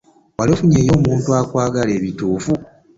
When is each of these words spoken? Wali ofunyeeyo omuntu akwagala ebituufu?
Wali 0.37 0.51
ofunyeeyo 0.55 0.91
omuntu 0.99 1.29
akwagala 1.39 1.91
ebituufu? 1.97 2.53